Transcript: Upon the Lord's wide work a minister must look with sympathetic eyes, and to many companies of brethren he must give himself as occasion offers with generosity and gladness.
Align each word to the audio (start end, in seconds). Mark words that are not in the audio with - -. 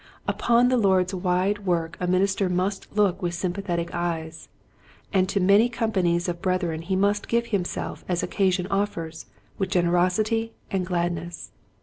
Upon 0.27 0.69
the 0.69 0.77
Lord's 0.77 1.13
wide 1.13 1.59
work 1.67 1.95
a 1.99 2.07
minister 2.07 2.49
must 2.49 2.91
look 2.95 3.21
with 3.21 3.35
sympathetic 3.35 3.93
eyes, 3.93 4.49
and 5.13 5.29
to 5.29 5.39
many 5.39 5.69
companies 5.69 6.27
of 6.27 6.41
brethren 6.41 6.81
he 6.81 6.95
must 6.95 7.27
give 7.27 7.45
himself 7.53 8.03
as 8.09 8.23
occasion 8.23 8.65
offers 8.71 9.27
with 9.59 9.69
generosity 9.69 10.53
and 10.71 10.87
gladness. 10.87 11.51